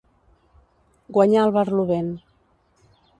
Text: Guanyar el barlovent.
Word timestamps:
Guanyar 1.17 1.45
el 1.49 1.53
barlovent. 1.59 2.11